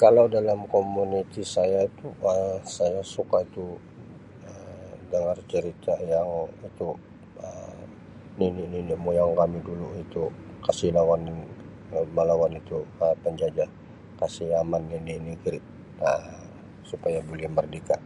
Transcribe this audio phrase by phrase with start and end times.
[0.00, 3.66] Kalau dalam komuniti saya tu Um saya suka tu
[4.52, 6.30] Um dengar cerita yang
[6.68, 6.88] itu
[7.46, 7.78] Um
[8.38, 10.24] nenek-nenek moyang kami dulu itu
[10.66, 11.22] kasi lawan
[12.16, 12.76] melawan itu
[13.24, 13.70] penjajah
[14.20, 15.60] kasi aman ini negeri
[16.08, 16.24] Um
[16.90, 17.96] supaya boleh merdeka.